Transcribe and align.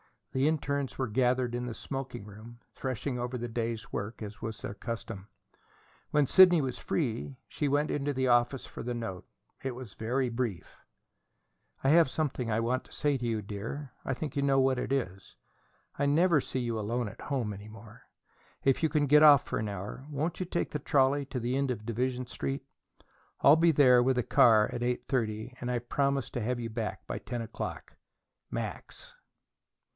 The 0.31 0.47
internes 0.47 0.97
were 0.97 1.09
gathered 1.09 1.53
in 1.53 1.65
the 1.67 1.73
smoking 1.73 2.25
room, 2.25 2.59
threshing 2.73 3.19
over 3.19 3.37
the 3.37 3.49
day's 3.49 3.91
work, 3.93 4.23
as 4.23 4.41
was 4.41 4.61
their 4.61 4.73
custom. 4.73 5.27
When 6.09 6.25
Sidney 6.25 6.59
was 6.61 6.77
free, 6.79 7.37
she 7.47 7.67
went 7.67 7.89
to 7.89 8.13
the 8.13 8.27
office 8.27 8.65
for 8.65 8.81
the 8.81 8.93
note. 8.93 9.27
It 9.61 9.75
was 9.75 9.93
very 9.93 10.29
brief: 10.29 10.77
I 11.83 11.89
have 11.89 12.09
something 12.09 12.49
I 12.49 12.61
want 12.61 12.85
to 12.85 12.93
say 12.93 13.15
to 13.17 13.25
you, 13.27 13.41
dear. 13.41 13.91
I 14.05 14.13
think 14.13 14.35
you 14.35 14.41
know 14.41 14.59
what 14.59 14.79
it 14.79 14.91
is. 14.93 15.35
I 15.99 16.05
never 16.07 16.39
see 16.41 16.61
you 16.61 16.79
alone 16.79 17.07
at 17.09 17.21
home 17.21 17.53
any 17.53 17.67
more. 17.67 18.03
If 18.63 18.81
you 18.81 18.89
can 18.89 19.05
get 19.07 19.21
off 19.21 19.43
for 19.45 19.59
an 19.59 19.69
hour, 19.69 20.07
won't 20.09 20.39
you 20.39 20.45
take 20.45 20.71
the 20.71 20.79
trolley 20.79 21.25
to 21.25 21.39
the 21.39 21.57
end 21.57 21.69
of 21.69 21.85
Division 21.85 22.25
Street? 22.25 22.63
I'll 23.41 23.57
be 23.57 23.73
there 23.73 24.01
with 24.01 24.15
the 24.15 24.23
car 24.23 24.67
at 24.73 24.81
eight 24.81 25.03
thirty, 25.03 25.53
and 25.59 25.69
I 25.69 25.77
promise 25.77 26.29
to 26.31 26.41
have 26.41 26.59
you 26.59 26.69
back 26.69 27.05
by 27.05 27.19
ten 27.19 27.41
o'clock. 27.41 27.97
MAX. 28.49 29.13